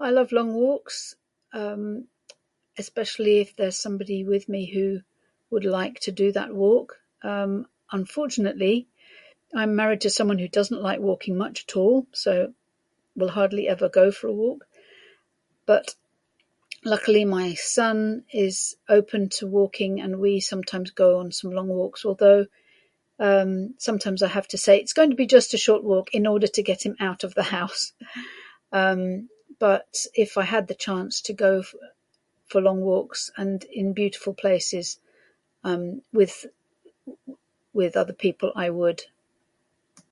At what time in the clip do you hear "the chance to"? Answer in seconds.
30.68-31.32